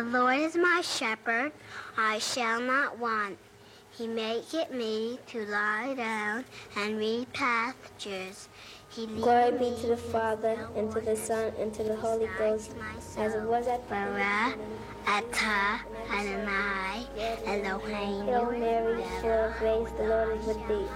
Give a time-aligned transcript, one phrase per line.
[0.00, 1.52] The Lord is my shepherd,
[1.98, 3.36] I shall not want.
[3.90, 8.48] He maketh me to lie down and read pastures.
[8.96, 12.74] Glory be to the Father, and to the Son, and to the Holy Ghost,
[13.18, 14.54] as it was at Bara,
[15.06, 15.80] Ata,
[16.10, 17.06] Adonai.
[17.44, 20.88] Hail Mary, full of grace, the Lord is with thee.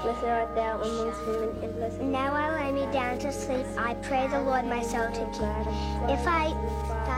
[0.00, 3.66] Blessed art thou amongst women, and blessed Now I lay me down to sleep.
[3.76, 6.08] I pray the Lord my soul to keep.
[6.08, 6.54] If I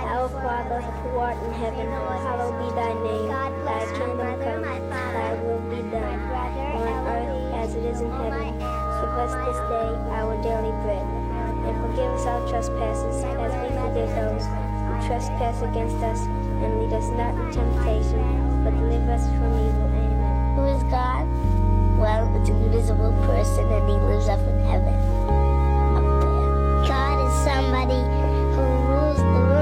[0.07, 3.29] Our Father, who art in heaven, hallowed be thy name.
[3.67, 8.55] Thy kingdom come, thy will be done, on earth as it is in heaven.
[8.59, 11.03] Give us this day our daily bread,
[11.67, 16.21] and forgive us our trespasses, as we forgive those who trespass against us.
[16.57, 19.91] And lead us not into temptation, but deliver us from evil.
[19.93, 20.57] Amen.
[20.57, 21.27] Who is God?
[22.01, 24.95] Well, it's an invisible person and he lives up in heaven.
[25.97, 26.89] Up there.
[26.89, 28.01] God is somebody
[28.57, 29.56] who rules the world.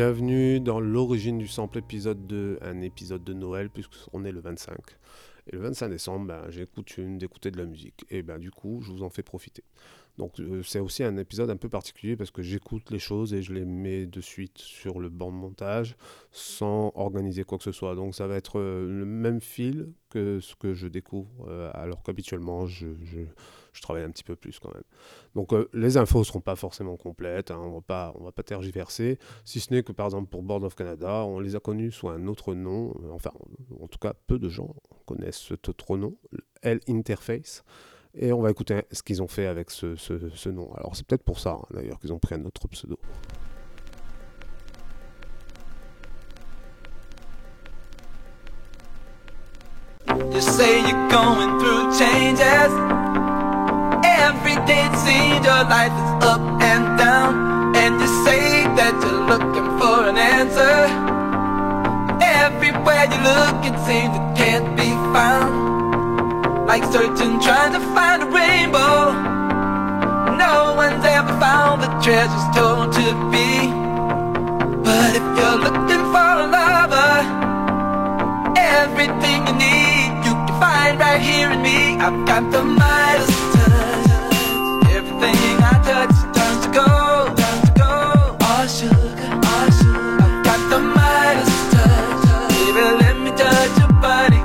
[0.00, 4.74] Bienvenue dans l'origine du sample épisode 2, un épisode de Noël puisqu'on est le 25.
[5.46, 8.06] Et le 25 décembre, ben, j'ai coutume d'écouter de la musique.
[8.08, 9.62] Et ben du coup, je vous en fais profiter.
[10.16, 13.42] Donc euh, c'est aussi un épisode un peu particulier parce que j'écoute les choses et
[13.42, 15.96] je les mets de suite sur le banc de montage
[16.32, 17.94] sans organiser quoi que ce soit.
[17.94, 22.02] Donc ça va être euh, le même fil que ce que je découvre euh, alors
[22.02, 23.20] qu'habituellement je, je-
[23.72, 24.82] je travaille un petit peu plus quand même.
[25.34, 28.42] Donc euh, les infos ne seront pas forcément complètes, hein, on va pas, va pas
[28.42, 31.92] tergiverser, si ce n'est que par exemple pour Board of Canada, on les a connus
[31.92, 33.32] sous un autre nom, euh, enfin
[33.80, 34.74] en tout cas peu de gens
[35.06, 36.16] connaissent cet autre nom,
[36.62, 37.64] L Interface,
[38.14, 40.72] et on va écouter ce qu'ils ont fait avec ce, ce- nom.
[40.74, 42.98] Alors c'est peut-être pour ça hein, d'ailleurs qu'ils ont pris un autre pseudo.
[54.28, 57.32] Every day it seems your life is up and down.
[57.76, 60.76] And you say that you're looking for an answer.
[62.20, 66.66] Everywhere you look, it seems it can't be found.
[66.66, 68.98] Like searching, trying to find a rainbow.
[70.44, 73.50] No one's ever found the treasures told to be.
[74.86, 77.40] But if you're looking for a lover,
[78.56, 81.96] Everything you need, you can find right here in me.
[81.96, 83.39] I've got the Midas
[90.44, 92.24] got the Midas touch.
[92.48, 94.39] Baby, let me touch your body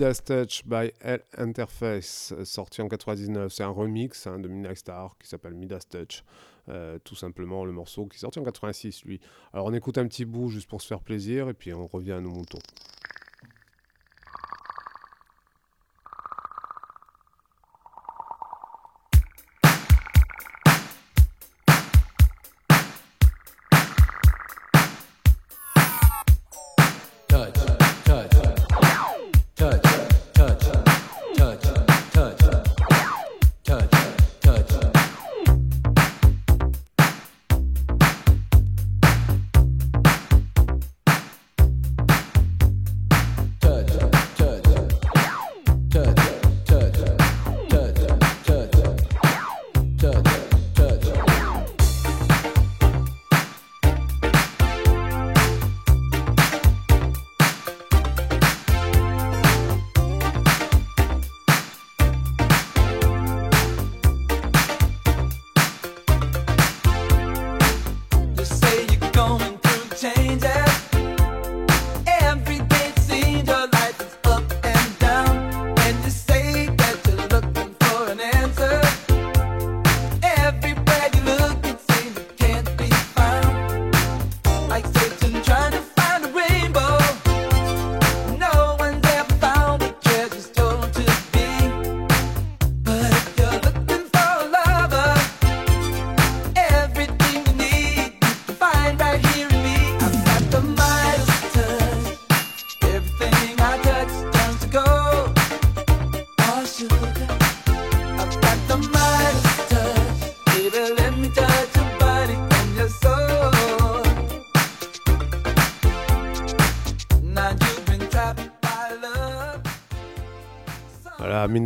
[0.00, 3.52] Midas Touch by L Interface, sorti en 99.
[3.52, 6.24] C'est un remix hein, de Midnight Star qui s'appelle Midas Touch.
[6.70, 9.20] Euh, tout simplement le morceau qui est sorti en 86 lui.
[9.52, 12.12] Alors on écoute un petit bout juste pour se faire plaisir et puis on revient
[12.12, 12.60] à nos moutons.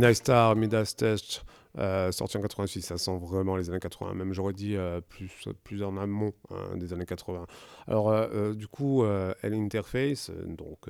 [0.05, 1.41] Midnight Star, Midas Touch,
[1.79, 5.83] euh, sorti en 86, ça sent vraiment les années 80, même j'aurais dit euh, plus,
[5.83, 7.47] en amont hein, des années 80.
[7.87, 10.87] Alors, euh, euh, du coup, L Interface, euh, donc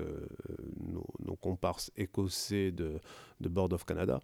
[0.82, 3.00] nos, comparses écossais de,
[3.40, 4.20] de Board of Canada,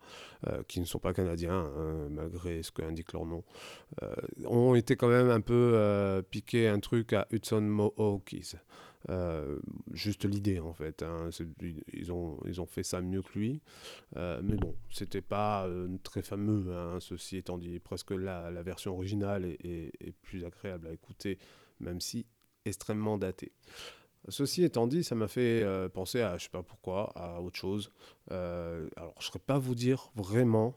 [0.68, 3.44] qui ne sont pas canadiens, hein, malgré ce qu'indique leur nom,
[4.46, 8.58] ont été quand même un peu piqués un truc à Hudson Mohawkes.
[9.10, 9.60] Euh,
[9.94, 11.04] juste l'idée en fait.
[11.04, 11.30] hein,
[11.94, 13.62] ils, ont, ils ont fait ça mieux que lui.
[14.18, 17.80] Euh, mais bon, c'était pas euh, très fameux, hein, ceci étant dit.
[17.80, 21.40] Presque la, la version originale est, plus agréable à écouter,
[21.80, 22.26] même si
[22.66, 23.52] extrêmement datée.
[24.30, 27.92] Ceci étant dit, ça m'a fait penser à, je sais pas pourquoi, à autre chose.
[28.30, 30.76] Alors, je ne saurais pas vous dire vraiment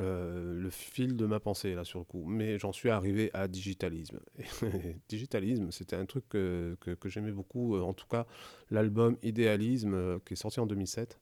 [0.00, 3.48] euh, le fil de ma pensée là sur le coup, mais j'en suis arrivé à
[3.48, 4.20] digitalisme.
[5.08, 8.26] Digitalisme, c'était un truc que, que- j'aimais beaucoup, euh, en tout cas
[8.70, 11.18] l'album Idéalisme euh, qui est sorti en 2007,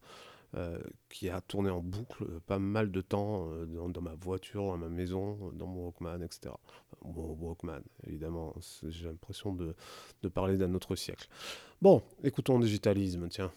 [0.55, 0.79] euh,
[1.11, 5.51] qui a tourné en boucle pas mal de temps dans, ma voiture, dans ma maison,
[5.55, 6.55] dans mon Walkman, etc.
[7.05, 8.55] Mon Walkman, évidemment,
[8.87, 9.75] j'ai l'impression de,
[10.23, 11.29] de parler d'un autre siècle.
[11.83, 13.53] Bon, écoutons digitalisme, tiens.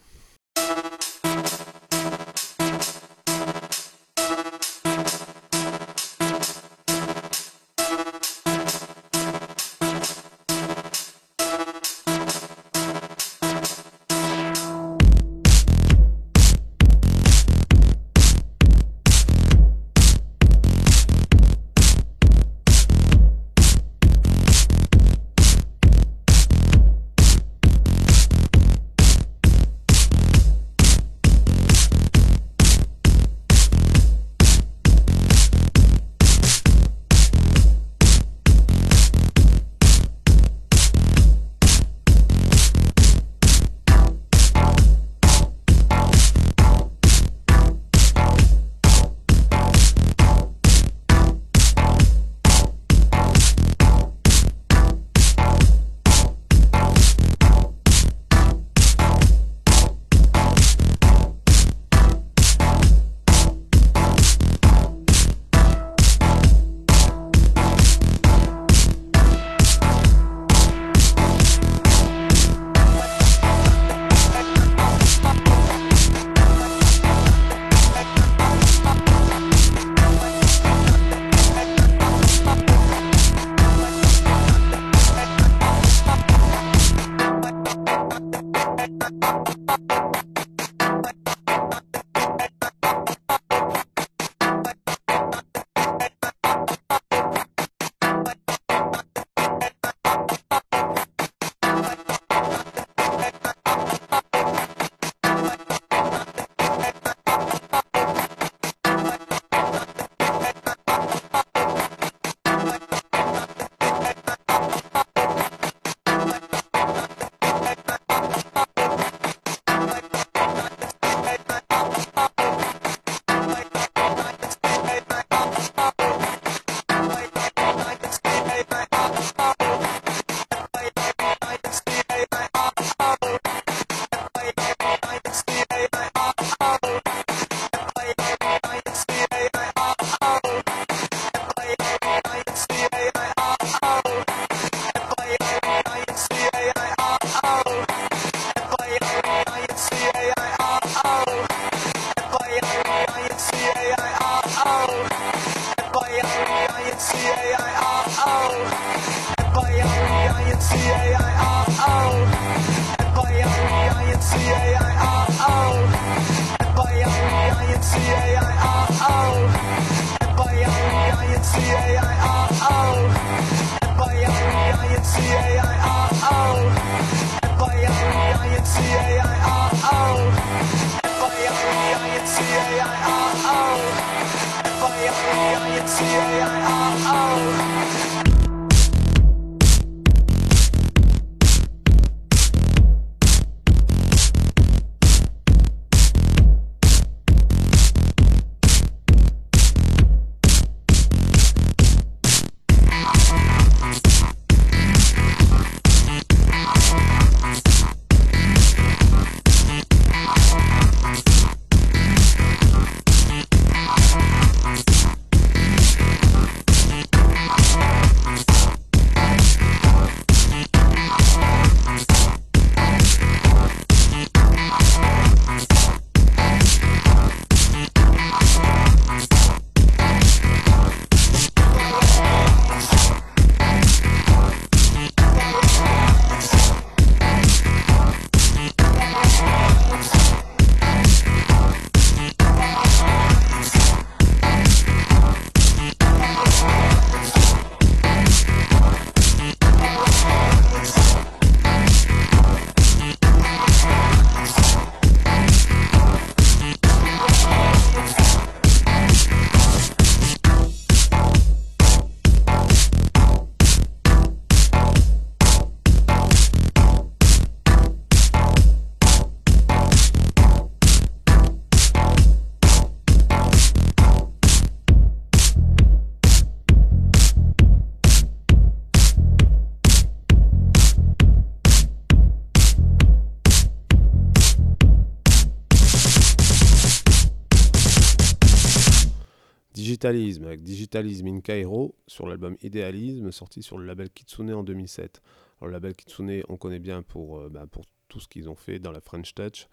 [290.01, 295.21] Digitalisme avec Digitalisme in Cairo sur l'album Idéalisme sorti sur le label Kitsune en 2007.
[295.59, 298.55] Alors, le label Kitsune, on connaît bien pour, euh, bah, pour tout ce qu'ils ont
[298.55, 299.67] fait dans la French Touch.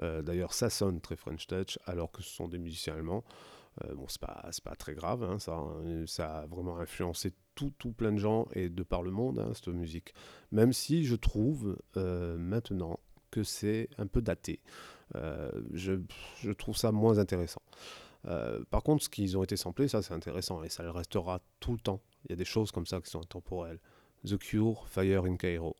[0.00, 3.24] Euh, D'ailleurs, ça sonne très French Touch alors que ce sont des musiciens allemands.
[3.82, 5.58] Euh, bon, c'est pas, pas très grave, hein, ça,
[6.06, 9.50] ça a vraiment influencé tout, tout plein de gens et de par le monde, hein,
[9.52, 10.14] cette musique.
[10.52, 13.00] Même si je trouve maintenant
[13.32, 14.60] que c'est un peu daté.
[15.72, 16.00] Je,
[16.40, 17.62] je trouve ça moins intéressant.
[18.26, 21.40] Euh, par contre, ce qu'ils ont été samplés, ça c'est intéressant et ça le restera
[21.60, 22.00] tout le temps.
[22.24, 23.80] Il y a des choses comme ça qui sont intemporelles.
[24.24, 25.76] The Cure, Fire in Cairo.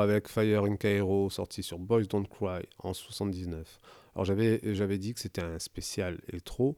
[0.00, 3.78] Avec Fire in Cairo, sorti sur Boys Don't Cry en 79.
[4.14, 6.76] Alors j'avais, dit que c'était un spécial électro.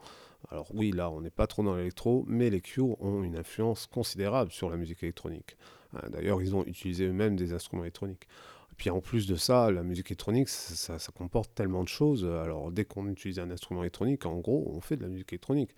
[0.50, 3.86] Alors oui, là, on n'est pas trop dans l'électro, mais les Cure ont une influence
[3.86, 5.56] considérable sur la musique électronique.
[5.94, 8.26] Hein, D'ailleurs, ils ont utilisé eux-mêmes des instruments électroniques.
[8.72, 12.24] Et puis en plus de ça, la musique électronique, ça, comporte tellement de choses.
[12.24, 15.70] Alors dès qu'on utilise un instrument électronique, en gros, on fait de la musique électronique.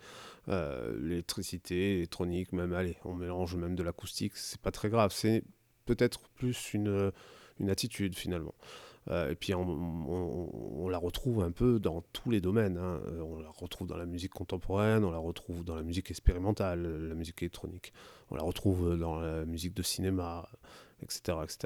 [0.49, 5.11] Euh, L'électricité, l'électronique, même, allez, on mélange même de l'acoustique, c'est pas très grave.
[5.13, 5.43] C'est
[5.85, 7.11] peut-être plus une,
[7.59, 8.53] une attitude finalement.
[9.11, 12.77] Euh, et puis on, la retrouve un peu dans tous les domaines.
[12.77, 12.99] hein.
[13.07, 17.07] Euh, On la retrouve dans la musique contemporaine, on la retrouve dans la musique expérimentale,
[17.07, 17.93] la musique électronique.
[18.31, 20.49] On la retrouve dans la musique de cinéma,
[21.03, 21.37] etc.
[21.43, 21.57] etc.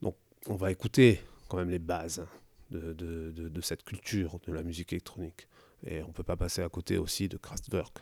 [0.00, 0.14] Donc
[0.46, 2.24] on va écouter quand même les bases
[2.70, 5.48] de, de- de- cette culture de la musique électronique.
[5.86, 7.98] Et on peut pas passer à côté aussi de Kraftwerk.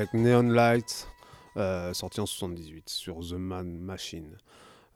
[0.00, 1.08] Avec Neon Lights,
[1.58, 4.38] euh, sorti en 78 sur The Man Machine.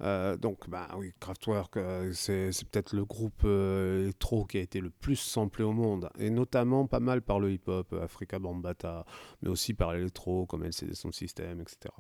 [0.01, 4.81] Euh, donc, bah oui, Kraftwerk, euh, c'est peut-être le groupe euh, électro qui a été
[4.81, 9.05] le plus samplé au monde, et notamment pas mal par le hip-hop, Africa Bambata,
[9.43, 11.95] mais aussi par l'électro, comme LCD Sound System, etc.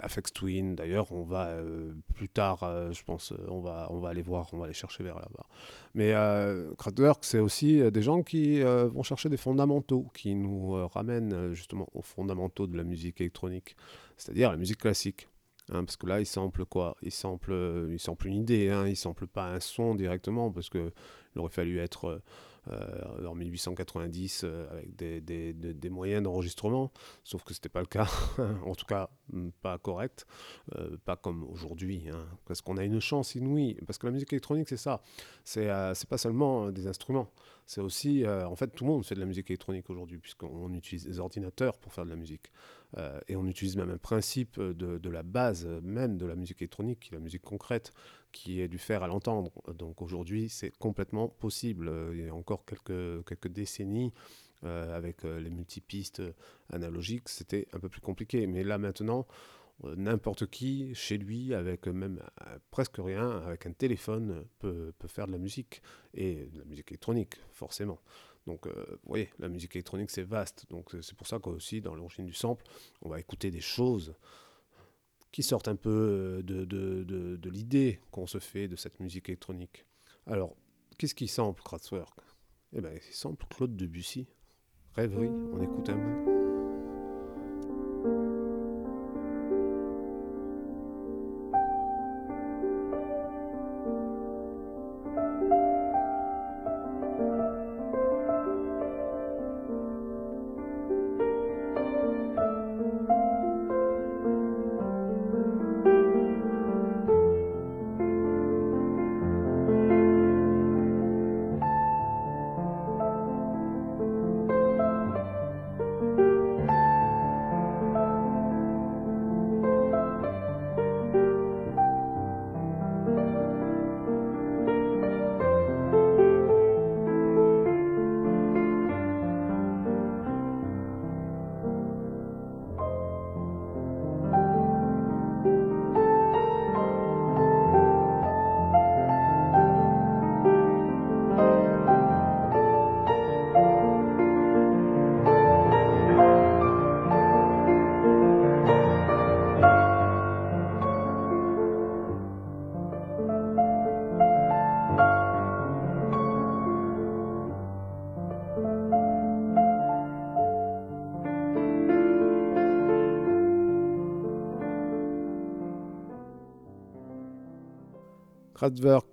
[0.00, 1.56] Afex Twin, d'ailleurs, on va
[2.14, 5.16] plus tard, je pense, on va, on va aller voir, on va aller chercher vers
[5.16, 5.46] là-bas.
[5.94, 6.12] Mais
[6.76, 12.02] Kraftwerk, c'est aussi des gens qui vont chercher des fondamentaux, qui nous ramènent justement aux
[12.02, 13.76] fondamentaux de la musique électronique,
[14.16, 15.28] c'est-à-dire la musique classique.
[15.72, 16.96] Hein, parce que là, ils samplent quoi?
[17.02, 20.92] Ils samplent, euh, une idée, hein, ils samplent pas un son directement, parce que
[21.34, 22.22] il aurait fallu être euh,
[22.68, 28.08] euh, en 1890 euh, avec des, moyens d'enregistrement, sauf que c'était pas le cas,
[28.64, 30.26] en tout cas mm, pas correct,
[31.04, 34.68] pas comme aujourd'hui, hein, parce qu'on a une chance inouïe, parce que la musique électronique
[34.68, 35.02] c'est ça,
[35.44, 35.68] c'est
[36.08, 37.30] pas seulement des instruments,
[37.66, 41.04] c'est aussi, en fait tout le monde fait de la musique électronique aujourd'hui, puisqu'on utilise
[41.04, 42.50] des ordinateurs pour faire de la musique.
[42.96, 47.00] Euh, et on utilise même un principe de, la base même de la musique électronique,
[47.00, 47.92] qui est la musique concrète,
[48.32, 49.52] qui est du faire à l'entendre.
[49.74, 51.90] Donc aujourd'hui, c'est complètement possible.
[52.12, 54.12] Il y a encore quelques, décennies,
[54.64, 56.22] euh, avec euh, les multipistes
[56.72, 58.46] analogiques, c'était un peu plus compliqué.
[58.46, 59.26] Mais là maintenant,
[59.82, 62.20] n'importe qui, chez lui, avec même
[62.70, 65.82] presque rien, avec un téléphone, peut faire de la musique.
[66.14, 67.98] Et de la musique électronique, forcément.
[68.46, 70.66] Donc, euh, vous voyez, la musique électronique, c'est vaste.
[70.70, 72.64] Donc, euh, c'est pour ça qu'aussi, dans l'origine du sample,
[73.02, 74.14] on va écouter des choses
[75.32, 79.86] qui sortent un peu euh, de, l'idée qu'on se fait de cette musique électronique.
[80.26, 80.54] Alors,
[80.98, 82.20] qu'est-ce qui sample Kraftwerk?
[82.72, 84.26] Eh bien, il sample Claude Debussy.
[84.94, 86.33] Rêverie, on écoute un bout.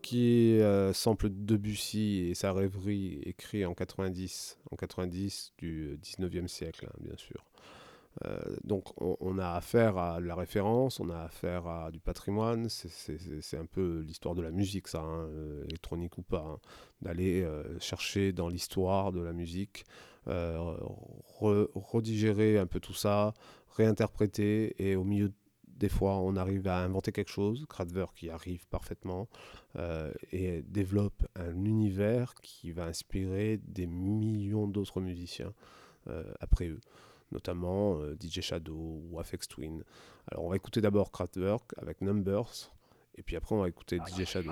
[0.02, 6.88] Qui euh, sample Debussy et sa rêverie écrit en 90, en 90 du 19e siècle,
[6.90, 7.44] hein, bien sûr.
[8.26, 13.58] Euh, donc on, a affaire à la référence, on a affaire à du patrimoine, c'est-
[13.58, 16.60] un peu l'histoire de la musique ça, hein, euh, électronique ou pas, hein,
[17.02, 19.86] d'aller euh, chercher dans l'histoire de la musique,
[20.28, 20.58] euh,
[21.40, 23.34] re- redigérer un peu tout ça,
[23.78, 25.32] réinterpréter et au milieu
[25.82, 29.28] des fois on arrive à inventer quelque chose, Kraftwerk qui arrive parfaitement
[29.78, 35.54] euh, et développe un univers qui va inspirer des millions d'autres musiciens
[36.08, 36.80] euh, après eux,
[37.32, 39.84] notamment euh, DJ Shadow ou Afex Twin.
[40.32, 42.72] Alors on va écouter d'abord Kraftwerk avec Numbers
[43.16, 44.52] et puis après on va écouter DJ Shadow.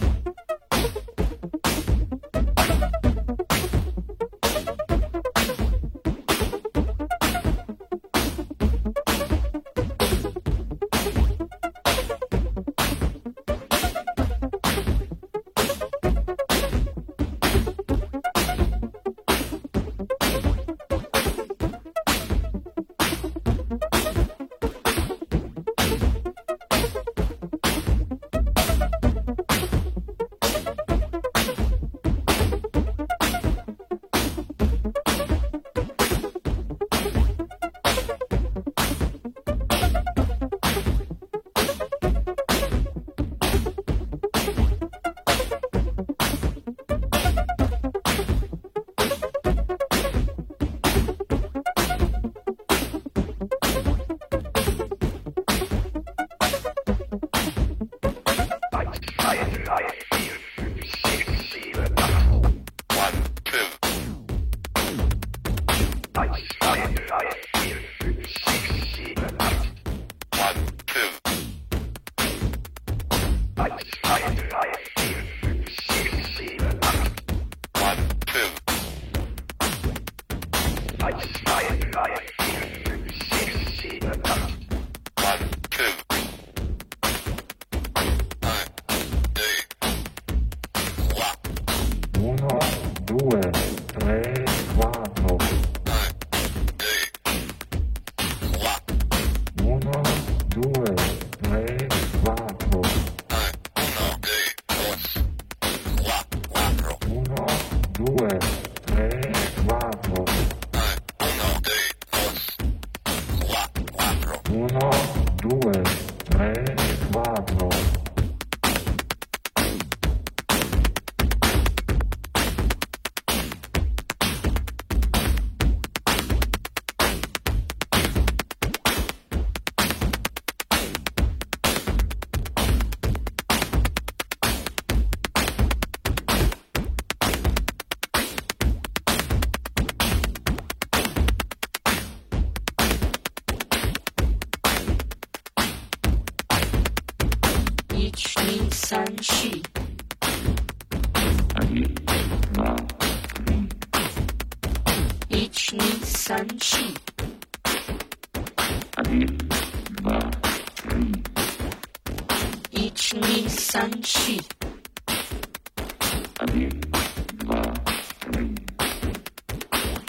[162.81, 164.41] Teach me Sanchi.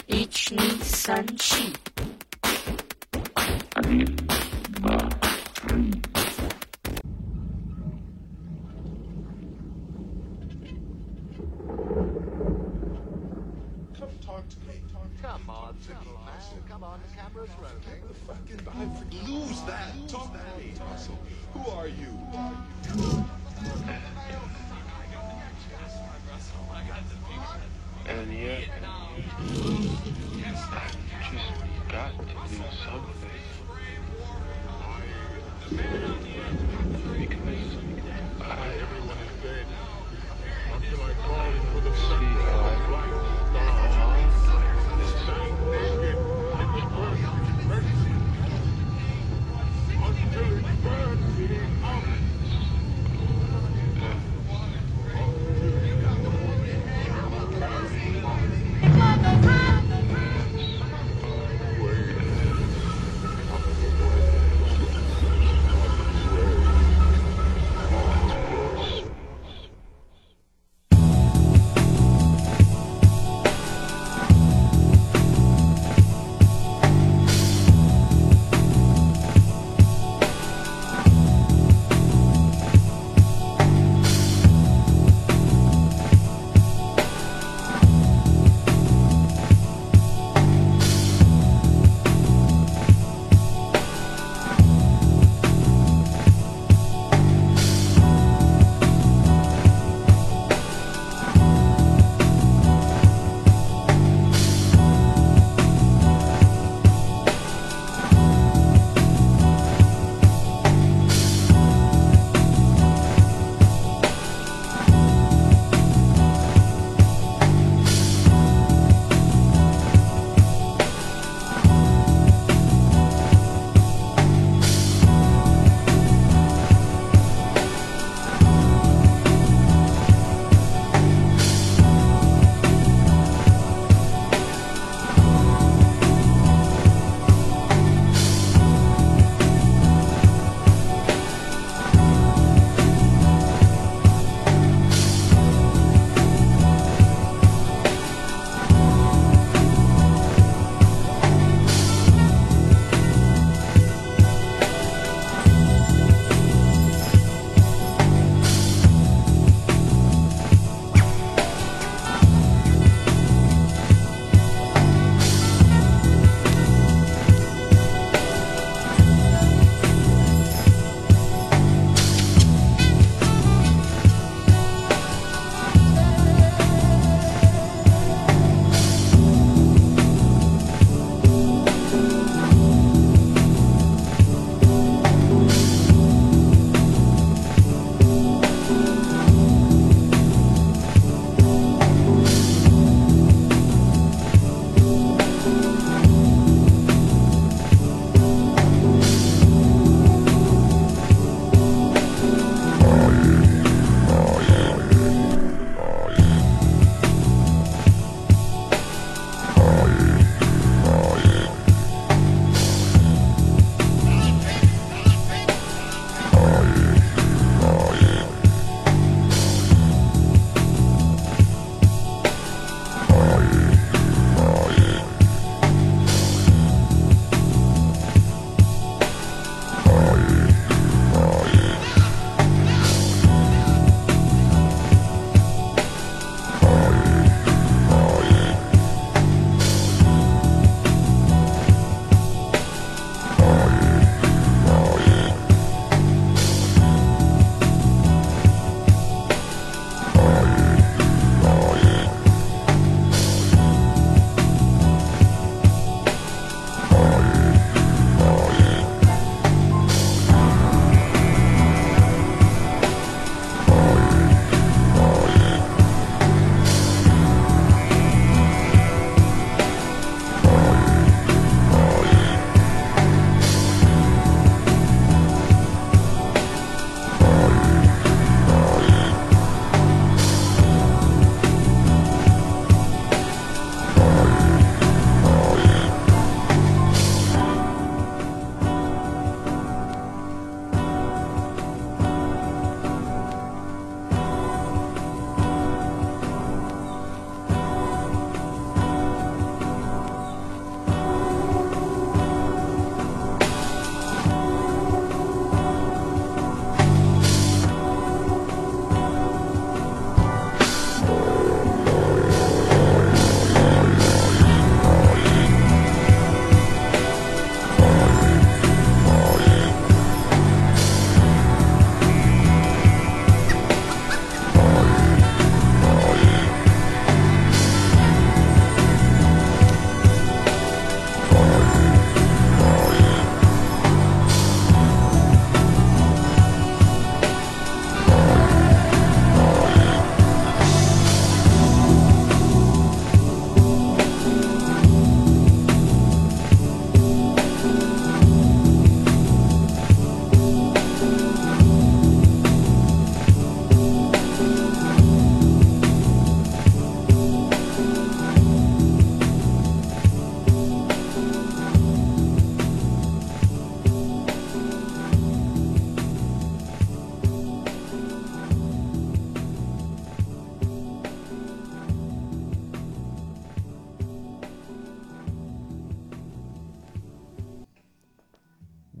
[0.07, 1.82] Teach me Sanchi.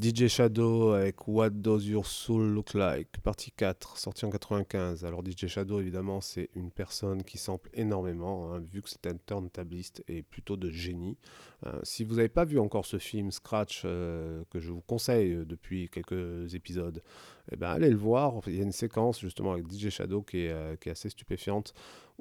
[0.03, 5.05] DJ Shadow avec What Does Your Soul Look Like, partie 4, sortie en 95.
[5.05, 9.15] Alors DJ Shadow, évidemment, c'est une personne qui sample énormément, hein, vu que c'est un
[9.15, 11.17] turntabliste et plutôt de génie.
[11.65, 15.35] Euh, si vous n'avez pas vu encore ce film Scratch, euh, que je vous conseille
[15.35, 17.01] euh, depuis quelques épisodes,
[17.53, 18.41] eh ben, allez le voir.
[18.47, 21.73] Il y a une séquence justement avec DJ Shadow qui est assez stupéfiante,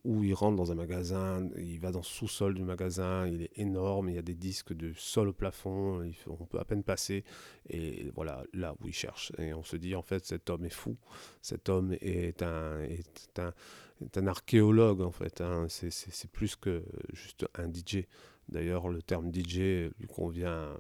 [0.05, 3.57] où il rentre dans un magasin, il va dans le sous-sol du magasin, il est
[3.57, 7.25] énorme, il y a des disques de sol au plafond, on peut à peine passer,
[7.69, 9.33] et voilà, là où il cherche.
[9.39, 10.97] Et on se dit, en fait, cet homme est fou,
[11.41, 13.53] cet homme est un, est un,
[14.05, 15.67] est un archéologue, en fait, hein.
[15.69, 18.07] c'est plus que juste un DJ.
[18.49, 20.77] D'ailleurs, le terme DJ lui convient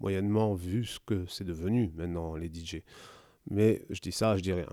[0.00, 2.82] moyennement vu ce que c'est devenu maintenant, les DJ.
[3.50, 4.68] Mais je dis ça, je dis rien.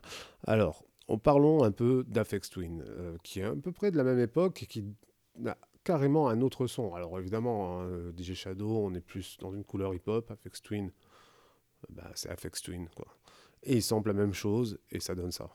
[0.45, 4.03] Alors, en parlons un peu d'Afex Twin, euh, qui est à peu près de la
[4.03, 4.85] même époque et qui
[5.45, 6.93] a carrément un autre son.
[6.93, 10.31] Alors évidemment, hein, euh, DJ Shadow, on est plus dans une couleur hip-hop.
[10.31, 12.87] Afex Twin, euh, bah, c'est Afex Twin.
[13.63, 15.49] Et il sample la même chose et ça donne ça.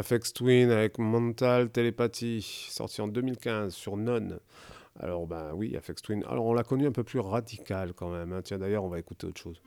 [0.00, 2.40] Afex Twin avec Mental Telepathy,
[2.70, 4.38] sorti en 2015 sur Non.
[4.98, 6.24] Alors, ben oui, Afex Twin.
[6.26, 8.32] Alors, on l'a connu un peu plus radical quand même.
[8.32, 8.40] hein.
[8.42, 9.60] Tiens, d'ailleurs, on va écouter autre chose.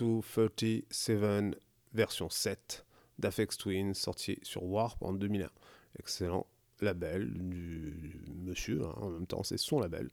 [0.00, 1.54] FX237
[1.92, 2.86] version 7
[3.18, 5.50] d'Afex Twin sorti sur Warp en 2001.
[5.98, 6.46] Excellent
[6.80, 10.10] label du monsieur, hein, en même temps c'est son label.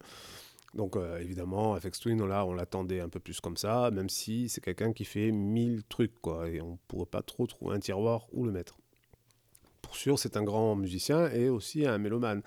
[0.73, 4.61] Donc euh, évidemment, Afex Twin, on l'attendait un peu plus comme ça, même si c'est
[4.61, 8.45] quelqu'un qui fait mille trucs, quoi, et on pourrait pas trop trouver un tiroir où
[8.45, 8.77] le mettre.
[9.81, 12.41] Pour sûr, c'est un grand musicien et aussi un mélomane.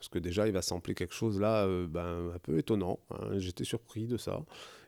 [0.00, 2.98] Parce que déjà, il va sampler quelque chose là, euh, ben, un peu étonnant.
[3.10, 3.38] hein.
[3.38, 4.40] J'étais surpris de ça.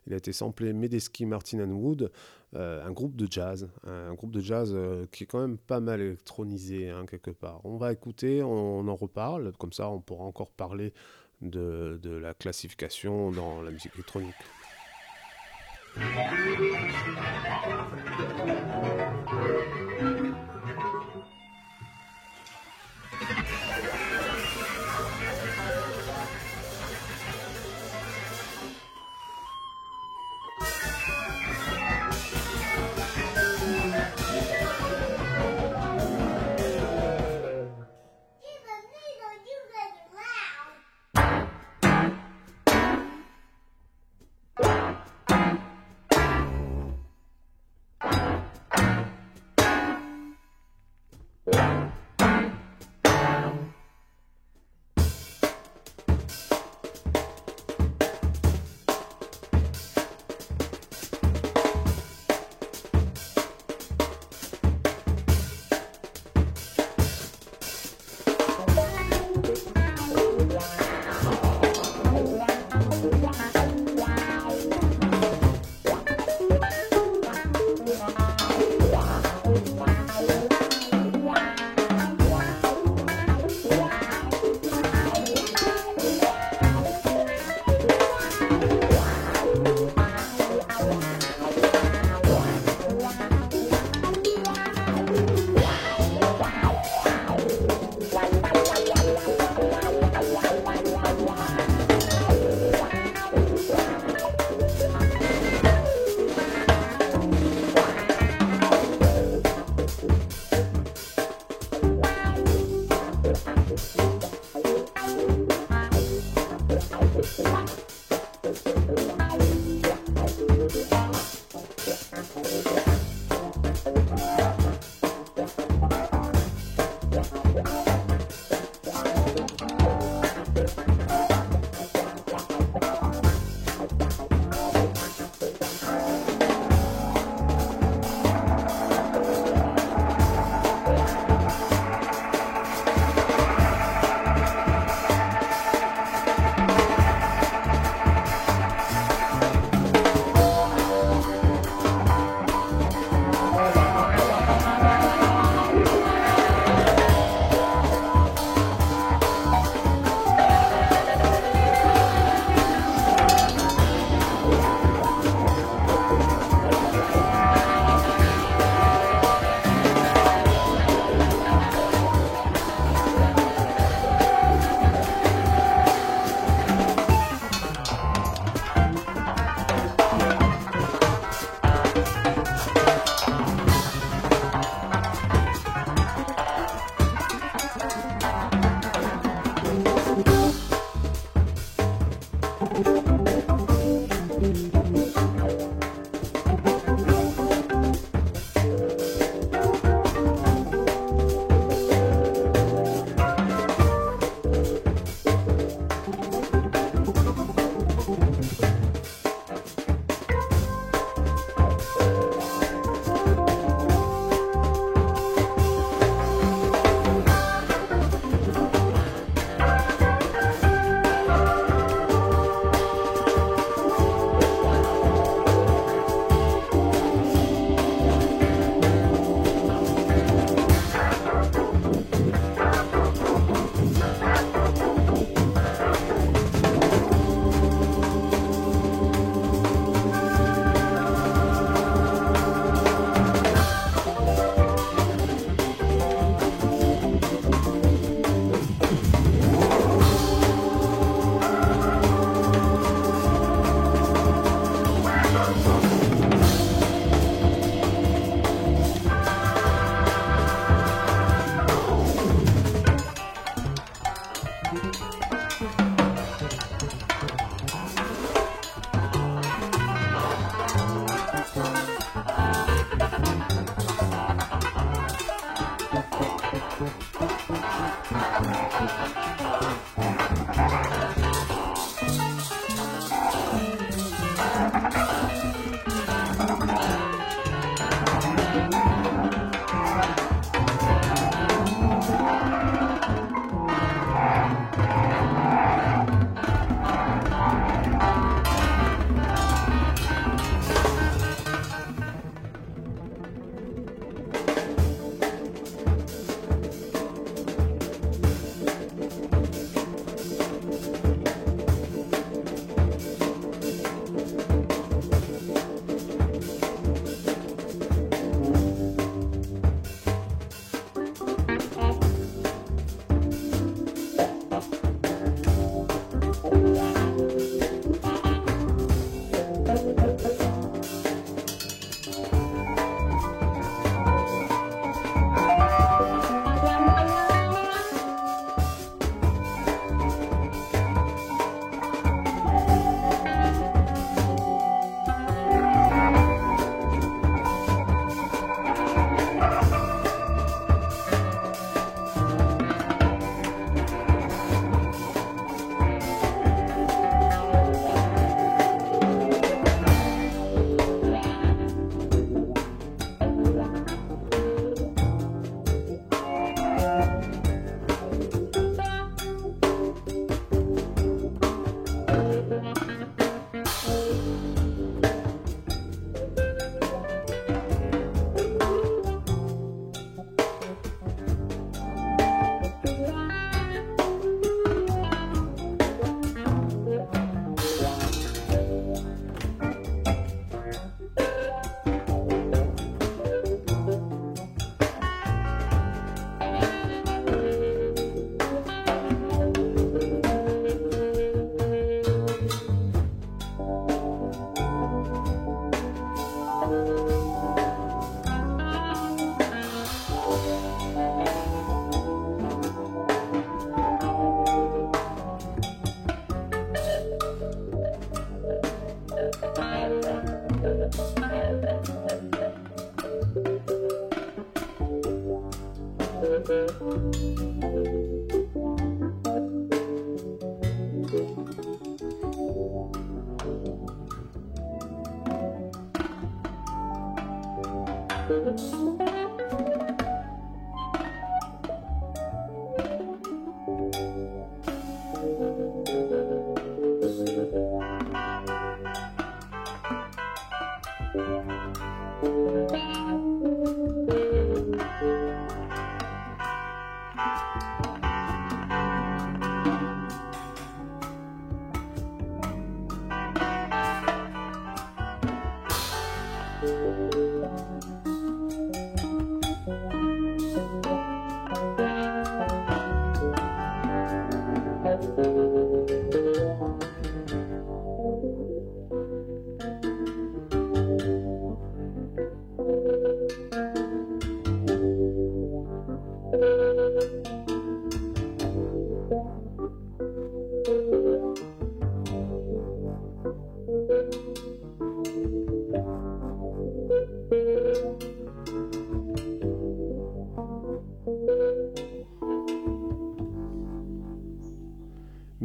[0.06, 2.10] Il a été samplé Medeski Martin and Wood,
[2.56, 5.80] euh, un groupe de jazz, un groupe de jazz euh, qui est quand même pas
[5.80, 7.60] mal électronisé hein, quelque part.
[7.64, 10.92] On va écouter, on, on en reparle, comme ça on pourra encore parler
[11.42, 14.34] de, de la classification dans la musique électronique.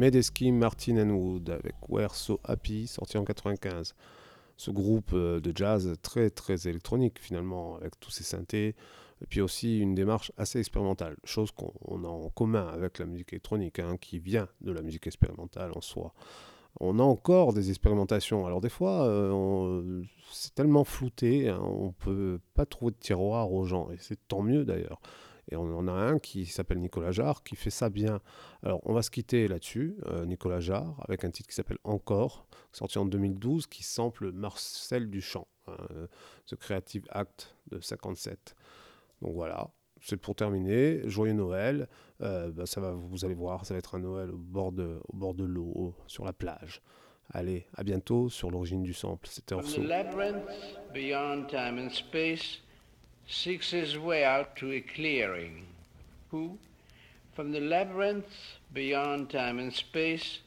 [0.08, 3.94] Medeski, Martin and Wood avec We're So Happy, sorti en 95.
[4.56, 8.68] Ce groupe euh, de jazz très très électronique finalement, avec tous ces synthés,
[9.20, 13.34] et puis aussi une démarche assez expérimentale, chose qu'on a en commun avec la musique
[13.34, 16.14] électronique, hein, qui vient de la musique expérimentale en soi.
[16.80, 18.46] On a encore des expérimentations.
[18.46, 20.02] Alors des fois, euh,
[20.32, 24.40] c'est tellement flouté, hein, on peut pas trouver de tiroir aux gens, et c'est tant
[24.40, 25.02] mieux d'ailleurs.
[25.50, 28.20] Et on en a un qui s'appelle Nicolas Jarre, qui fait ça bien.
[28.62, 32.46] Alors, on va se quitter là-dessus, euh, Nicolas Jarre, avec un titre qui s'appelle Encore,
[32.72, 36.06] sorti en 2012, qui sample Marcel Duchamp, euh,
[36.46, 38.54] The Creative Act de 57.
[39.22, 39.70] Donc voilà,
[40.00, 41.00] c'est pour terminer.
[41.08, 41.88] Joyeux Noël.
[42.20, 45.00] Euh, bah, ça va, vous allez voir, ça va être un Noël au bord de,
[45.08, 46.82] au bord de l'eau, sur la plage.
[47.30, 49.28] Allez, à bientôt sur l'origine du sample.
[49.28, 49.82] C'était Orso.
[53.30, 55.66] Seeks his way out to a clearing.
[56.30, 56.58] Who?
[57.34, 60.40] From the labyrinth beyond time and space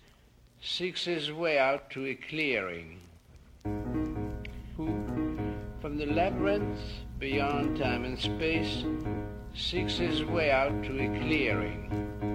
[0.64, 3.00] seeks his way out to a clearing.
[4.78, 4.88] Who?
[5.80, 6.80] From the labyrinth
[7.20, 8.84] beyond time and space
[9.54, 12.31] seeks his way out to a clearing.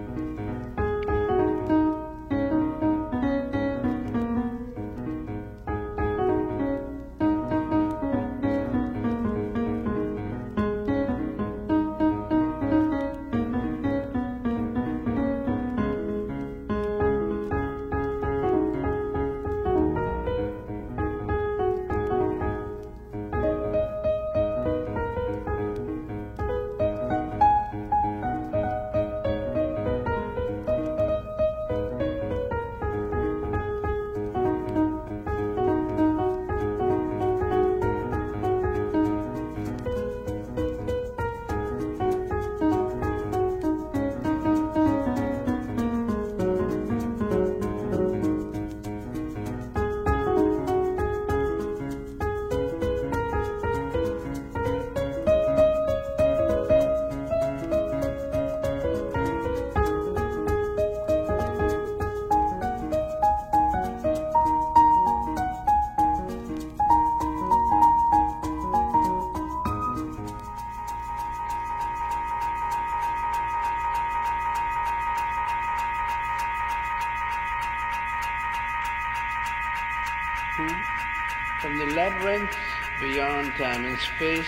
[83.56, 84.46] Time and space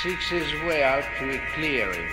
[0.00, 2.08] seeks his way out to a clearing.